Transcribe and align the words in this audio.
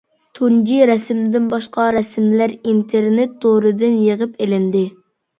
تۇنجى 0.37 0.77
رەسىمدىن 0.89 1.43
باشقا 1.51 1.83
رەسىملەر 1.95 2.53
ئىنتېرنېت 2.55 3.35
تورىدىن 3.43 3.99
يىغىپ 4.07 4.41
ئېلىندى. 4.47 4.83